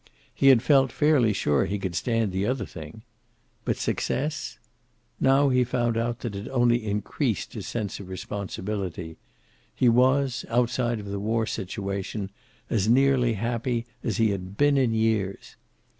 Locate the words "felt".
0.63-0.91